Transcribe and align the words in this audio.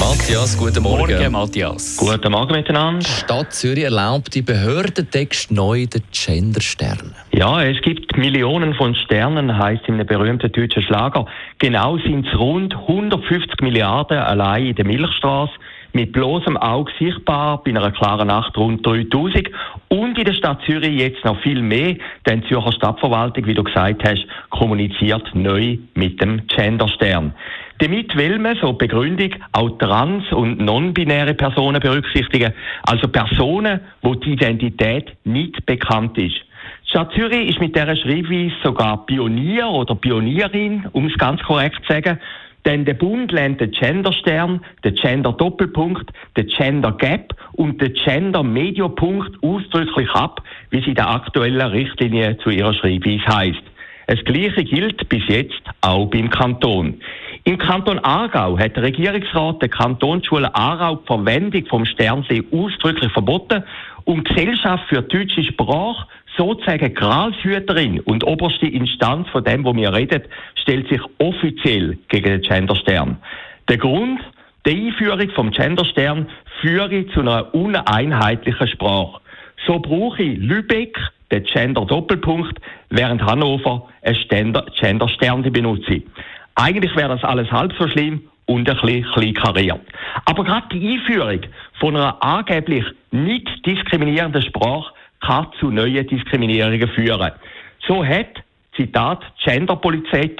Matthias, 0.00 0.58
guten 0.58 0.82
Morgen. 0.82 1.12
Morgen, 1.12 1.32
Matthias. 1.32 1.96
Guten 1.96 2.32
Morgen 2.32 2.52
miteinander. 2.52 3.00
Die 3.00 3.10
Stadt 3.10 3.52
Zürich 3.52 3.84
erlaubt 3.84 4.34
die 4.34 4.42
Behördentext 4.42 5.50
neu 5.50 5.86
den 5.86 6.02
Genderstern. 6.12 7.14
Ja, 7.32 7.62
es 7.62 7.80
gibt 7.82 8.16
Millionen 8.16 8.74
von 8.74 8.94
Sternen, 8.94 9.56
heißt 9.56 9.82
in 9.86 9.94
einem 9.94 10.06
berühmten 10.06 10.50
deutschen 10.50 10.82
Schlager. 10.82 11.26
Genau 11.58 11.98
sind 11.98 12.26
es 12.26 12.38
rund 12.38 12.74
150 12.74 13.60
Milliarden 13.60 14.18
allein 14.18 14.66
in 14.66 14.74
der 14.74 14.84
Milchstraße. 14.84 15.52
Mit 15.92 16.10
bloßem 16.12 16.56
Auge 16.56 16.90
sichtbar, 16.98 17.62
bei 17.62 17.70
einer 17.70 17.92
klaren 17.92 18.26
Nacht 18.26 18.56
rund 18.56 18.84
3000. 18.84 19.48
Und 19.88 20.18
in 20.18 20.24
der 20.24 20.32
Stadt 20.32 20.58
Zürich 20.66 20.98
jetzt 20.98 21.24
noch 21.24 21.40
viel 21.42 21.62
mehr, 21.62 21.94
denn 22.26 22.40
die 22.40 22.48
Zürcher 22.48 22.72
Stadtverwaltung, 22.72 23.46
wie 23.46 23.54
du 23.54 23.62
gesagt 23.62 24.02
hast, 24.04 24.26
kommuniziert 24.50 25.30
neu 25.34 25.78
mit 25.94 26.20
dem 26.20 26.44
Genderstern. 26.48 27.32
Damit 27.78 28.16
will 28.16 28.38
man, 28.38 28.56
so 28.60 28.72
Begründung, 28.72 29.30
auch 29.52 29.70
trans- 29.78 30.32
und 30.32 30.60
non-binäre 30.60 31.34
Personen 31.34 31.80
berücksichtigen, 31.80 32.52
also 32.84 33.08
Personen, 33.08 33.80
wo 34.02 34.14
die 34.14 34.32
Identität 34.32 35.12
nicht 35.24 35.66
bekannt 35.66 36.16
ist. 36.18 36.36
Die 36.84 36.90
Stadt 36.90 37.12
Zürich 37.14 37.50
ist 37.50 37.60
mit 37.60 37.74
dieser 37.74 37.96
Schreibweise 37.96 38.54
sogar 38.62 39.04
Pionier 39.06 39.68
oder 39.68 39.96
Pionierin, 39.96 40.86
um 40.92 41.06
es 41.06 41.18
ganz 41.18 41.42
korrekt 41.42 41.80
zu 41.86 41.92
sagen, 41.92 42.20
denn 42.64 42.84
der 42.84 42.94
Bund 42.94 43.30
lehnt 43.32 43.60
den 43.60 43.72
Genderstern, 43.72 44.60
den 44.84 44.94
Gender-Doppelpunkt, 44.94 46.10
den 46.36 46.46
Gender-Gap 46.46 47.34
und 47.52 47.80
den 47.82 47.92
Gender-Mediopunkt 47.92 49.42
ausdrücklich 49.42 50.10
ab, 50.10 50.42
wie 50.70 50.82
sie 50.82 50.94
der 50.94 51.10
aktuellen 51.10 51.60
Richtlinie 51.60 52.38
zu 52.38 52.50
ihrer 52.50 52.72
Schreibweise 52.72 53.26
heißt. 53.26 53.62
Das 54.06 54.24
Gleiche 54.24 54.64
gilt 54.64 55.08
bis 55.08 55.22
jetzt 55.28 55.62
auch 55.80 56.06
beim 56.06 56.30
Kanton. 56.30 57.00
Im 57.46 57.58
Kanton 57.58 57.98
Aargau 57.98 58.58
hat 58.58 58.74
der 58.74 58.84
Regierungsrat 58.84 59.60
der 59.60 59.68
Kantonsschule 59.68 60.54
Aarau 60.54 60.96
die 60.96 61.06
Verwendung 61.06 61.66
vom 61.66 61.84
Sternsee 61.84 62.42
ausdrücklich 62.50 63.12
verboten 63.12 63.62
und 64.04 64.26
die 64.26 64.34
Gesellschaft 64.34 64.84
für 64.88 65.02
deutsche 65.02 65.44
Sprache, 65.44 66.06
sozusagen 66.38 66.94
Gralshüterin 66.94 68.00
und 68.00 68.24
oberste 68.24 68.66
Instanz 68.66 69.28
von 69.28 69.44
dem, 69.44 69.62
wo 69.62 69.76
wir 69.76 69.92
reden, 69.92 70.22
stellt 70.54 70.88
sich 70.88 71.02
offiziell 71.18 71.98
gegen 72.08 72.40
den 72.40 72.40
Genderstern. 72.40 73.18
Der 73.68 73.76
Grund, 73.76 74.20
die 74.66 74.86
Einführung 74.86 75.28
vom 75.34 75.50
Genderstern 75.50 76.26
führe 76.62 77.06
zu 77.08 77.20
einer 77.20 77.54
uneinheitlichen 77.54 78.68
Sprache. 78.68 79.20
So 79.66 79.80
brauche 79.80 80.22
ich 80.22 80.38
Lübeck 80.38 80.98
den 81.30 81.44
Gender-Doppelpunkt, 81.44 82.58
während 82.88 83.22
Hannover 83.22 83.86
ein 84.02 84.16
Gender-Stern 84.30 85.42
benutze. 85.52 86.02
Eigentlich 86.54 86.94
wäre 86.96 87.08
das 87.08 87.24
alles 87.24 87.50
halb 87.50 87.72
so 87.78 87.88
schlimm 87.88 88.28
und 88.46 88.68
ein 88.68 88.76
bisschen 88.76 89.04
klein 89.12 89.34
kariert. 89.34 89.80
Aber 90.26 90.44
gerade 90.44 90.68
die 90.72 90.94
Einführung 90.94 91.40
von 91.80 91.96
einer 91.96 92.22
angeblich 92.22 92.84
nicht 93.10 93.48
diskriminierenden 93.66 94.42
Sprache 94.42 94.92
kann 95.20 95.46
zu 95.58 95.70
neuen 95.70 96.06
Diskriminierungen 96.06 96.88
führen. 96.90 97.32
So 97.86 98.04
hat, 98.04 98.42
Zitat, 98.76 99.22
Genderpolizei 99.42 100.30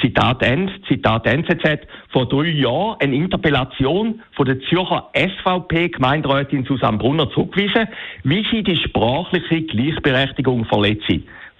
Zitat 0.00 0.42
N, 0.42 0.70
Zitat 0.88 1.26
NZZ, 1.26 1.86
vor 2.10 2.28
drei 2.28 2.48
Jahren 2.48 2.96
eine 3.00 3.14
Interpellation 3.14 4.20
von 4.32 4.46
der 4.46 4.60
Zürcher 4.62 5.08
SVP-Gemeinderätin 5.14 6.64
Susanne 6.64 6.98
Brunner 6.98 7.30
zurückgewiesen, 7.30 7.86
wie 8.24 8.44
sie 8.50 8.62
die 8.62 8.76
sprachliche 8.76 9.62
Gleichberechtigung 9.62 10.64
verletzt. 10.64 11.10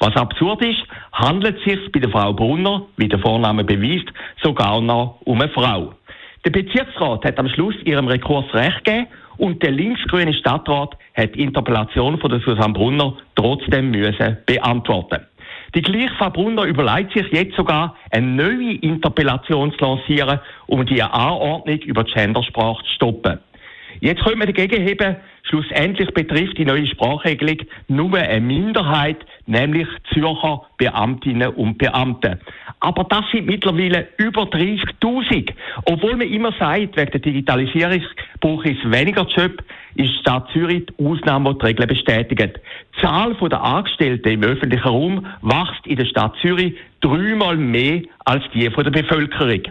Was 0.04 0.14
absurd 0.16 0.60
ist, 0.60 0.82
handelt 1.14 1.56
es 1.56 1.64
sich 1.64 1.90
bei 1.90 1.98
der 1.98 2.10
Frau 2.10 2.34
Brunner, 2.34 2.82
wie 2.98 3.08
der 3.08 3.18
Vorname 3.20 3.64
beweist, 3.64 4.04
sogar 4.42 4.82
noch 4.82 5.18
um 5.24 5.40
eine 5.40 5.50
Frau. 5.50 5.94
Der 6.44 6.50
Bezirksrat 6.50 7.24
hat 7.24 7.38
am 7.38 7.48
Schluss 7.48 7.74
ihrem 7.86 8.06
Rekurs 8.08 8.44
recht 8.52 8.84
gegeben 8.84 9.06
und 9.38 9.62
der 9.62 9.70
linksgrüne 9.70 10.34
Stadtrat 10.34 10.94
hat 11.14 11.34
die 11.34 11.40
Interpellation 11.40 12.18
von 12.18 12.30
der 12.30 12.40
Susanne 12.40 12.74
Brunner 12.74 13.16
trotzdem 13.34 13.92
müssen 13.92 14.36
beantworten. 14.44 15.22
Die 15.74 15.80
gleiche 15.80 16.14
Frau 16.18 16.28
Brunner 16.28 16.64
überlegt 16.64 17.14
sich 17.14 17.26
jetzt 17.32 17.56
sogar, 17.56 17.96
eine 18.10 18.26
neue 18.26 18.74
Interpellation 18.74 19.72
zu 19.72 19.86
lancieren, 19.86 20.38
um 20.66 20.84
die 20.84 21.02
Anordnung 21.02 21.78
über 21.78 22.04
Gendersprache 22.04 22.84
zu 22.84 22.90
stoppen. 22.90 23.38
Jetzt 24.00 24.22
können 24.22 24.38
wir 24.38 24.52
dagegen 24.52 24.86
heben, 24.86 25.16
schlussendlich 25.44 26.12
betrifft 26.12 26.58
die 26.58 26.64
neue 26.64 26.86
Sprachregelung 26.86 27.58
nur 27.88 28.16
eine 28.16 28.40
Minderheit, 28.40 29.18
nämlich 29.46 29.86
Zürcher 30.12 30.62
Beamtinnen 30.78 31.48
und 31.54 31.78
Beamte. 31.78 32.38
Aber 32.80 33.04
das 33.04 33.24
sind 33.32 33.46
mittlerweile 33.46 34.08
über 34.18 34.42
30.000. 34.42 35.52
Obwohl 35.86 36.16
man 36.16 36.28
immer 36.28 36.52
sagt, 36.58 36.96
wegen 36.96 37.10
der 37.10 37.20
Digitalisierung 37.20 38.02
brauche 38.40 38.70
es 38.70 38.90
weniger 38.90 39.26
Job, 39.26 39.62
ist 39.94 40.10
die 40.10 40.18
Stadt 40.20 40.48
Zürich 40.52 40.86
die 40.86 41.04
Ausnahme, 41.04 41.54
die 41.54 41.58
die 41.60 41.66
Regeln 41.66 41.88
bestätigt. 41.88 42.60
Die 42.96 43.00
Zahl 43.00 43.34
der 43.34 43.62
Angestellten 43.62 44.28
im 44.28 44.42
öffentlichen 44.42 44.86
Raum 44.86 45.26
wächst 45.42 45.86
in 45.86 45.96
der 45.96 46.06
Stadt 46.06 46.34
Zürich 46.42 46.74
dreimal 47.00 47.56
mehr 47.56 48.02
als 48.24 48.42
die 48.52 48.68
der 48.68 48.90
Bevölkerung. 48.90 49.62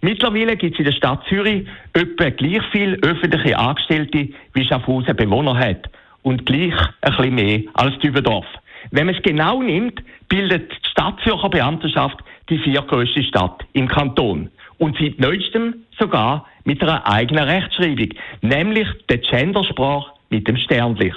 Mittlerweile 0.00 0.56
gibt 0.56 0.74
es 0.74 0.78
in 0.78 0.84
der 0.84 0.92
Stadt 0.92 1.24
Zürich 1.28 1.66
etwa 1.92 2.30
gleich 2.30 2.62
viele 2.70 2.96
öffentliche 3.02 3.58
Angestellte, 3.58 4.28
wie 4.54 4.64
Schaffhausen 4.64 5.16
Bewohner 5.16 5.56
hat. 5.56 5.88
Und 6.22 6.46
gleich 6.46 6.74
ein 7.00 7.16
bisschen 7.16 7.34
mehr 7.34 7.60
als 7.74 7.98
Dübendorf. 7.98 8.46
Wenn 8.90 9.06
man 9.06 9.14
es 9.14 9.22
genau 9.22 9.62
nimmt, 9.62 10.02
bildet 10.28 10.70
die 10.70 10.90
Stadt 10.90 11.20
Beamtenschaft 11.50 12.18
die 12.48 12.58
viertgrößte 12.58 13.22
Stadt 13.24 13.64
im 13.72 13.88
Kanton. 13.88 14.50
Und 14.78 14.96
seit 14.98 15.18
neuestem 15.18 15.74
sogar 15.98 16.46
mit 16.64 16.82
einer 16.82 17.06
eigenen 17.06 17.44
Rechtschreibung, 17.44 18.10
nämlich 18.42 18.86
der 19.08 19.18
Gendersprache 19.18 20.12
mit 20.30 20.46
dem 20.46 20.56
Sternlich. 20.56 21.14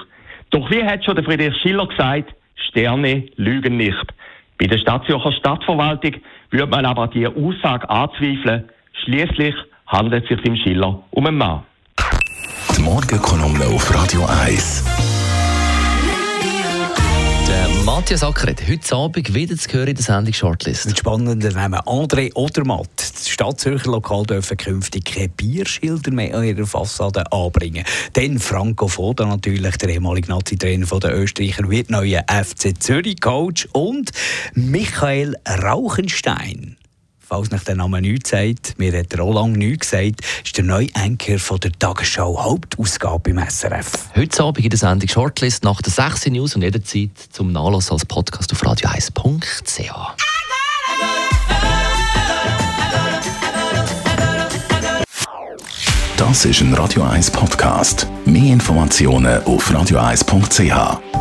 Doch 0.49 0.69
wie 0.71 0.83
hat 0.83 1.05
schon 1.05 1.15
der 1.15 1.23
Friedrich 1.23 1.55
Schiller 1.57 1.87
gesagt, 1.87 2.33
Sterne 2.55 3.25
lügen 3.35 3.77
nicht. 3.77 4.05
Bei 4.57 4.67
der 4.67 4.77
Stadtzürcher 4.77 5.31
Stadtverwaltung 5.33 6.15
würde 6.51 6.67
man 6.67 6.85
aber 6.85 7.07
die 7.07 7.27
Aussage 7.27 7.89
anzweifeln. 7.89 8.69
Schließlich 9.03 9.55
handelt 9.87 10.23
es 10.23 10.29
sich 10.29 10.45
im 10.45 10.55
Schiller 10.55 11.01
um 11.11 11.25
einen 11.25 11.37
Mann. 11.37 11.63
Die 12.77 12.81
Morgenkolumne 12.81 13.65
auf 13.65 13.93
Radio 13.93 14.25
1. 14.25 15.10
Matthias 17.85 18.23
Ackeret, 18.23 18.61
heute 18.67 18.95
Abend 18.95 19.33
wieder 19.33 19.57
zu 19.57 19.71
hören 19.73 19.87
in 19.87 19.95
der 19.95 20.03
Sendung 20.03 20.33
Shortlist. 20.33 20.85
Mit 20.85 20.99
spannenden 20.99 21.53
Namen 21.53 21.79
André 21.79 22.31
Odermatt. 22.35 22.87
Die 23.25 23.29
Stadtzürcher 23.29 23.89
Lokal 23.89 24.23
dürfen 24.23 24.57
künftig 24.57 25.05
keine 25.05 25.29
Bierschilder 25.29 26.11
mehr 26.11 26.35
an 26.35 26.43
ihrer 26.43 26.67
Fassade 26.67 27.31
anbringen. 27.31 27.83
Dann 28.13 28.39
Franco 28.39 28.87
Foda 28.87 29.25
natürlich, 29.25 29.77
der 29.77 29.89
ehemalige 29.89 30.29
Nazi-Trainer 30.29 30.85
der 30.85 31.17
Österreicher, 31.17 31.69
wird 31.69 31.89
neuer 31.89 32.23
FC 32.27 32.79
Zürich-Coach 32.79 33.69
und 33.73 34.11
Michael 34.53 35.35
Rauchenstein 35.47 36.77
falls 37.31 37.49
nach 37.49 37.63
der 37.63 37.75
Name 37.75 38.01
nichts 38.01 38.31
sagt, 38.31 38.77
mir 38.77 38.91
hat 38.91 39.13
er 39.13 39.23
auch 39.23 39.33
lange 39.33 39.57
nichts 39.57 39.89
gesagt, 39.89 40.19
ist 40.43 40.57
der 40.57 40.65
neue 40.65 40.89
Anker 40.95 41.39
von 41.39 41.61
der 41.61 41.71
Tagesschau 41.71 42.43
Hauptausgabe 42.43 43.29
im 43.29 43.39
SRF. 43.39 44.09
Heute 44.13 44.43
Abend 44.43 44.65
in 44.65 44.69
der 44.69 44.77
Sendung 44.77 45.07
Shortlist 45.07 45.63
nach 45.63 45.81
der 45.81 45.93
6 45.93 46.25
News 46.25 46.55
und 46.55 46.61
jederzeit 46.61 47.11
zum 47.31 47.53
Nachlass 47.53 47.89
als 47.89 48.05
Podcast 48.05 48.51
auf 48.51 48.61
radio1.ch. 48.61 49.91
Das 56.17 56.45
ist 56.45 56.59
ein 56.59 56.73
Radio 56.73 57.03
1 57.03 57.31
Podcast. 57.31 58.07
Mehr 58.25 58.51
Informationen 58.51 59.41
auf 59.45 59.71
radio1.ch. 59.71 61.20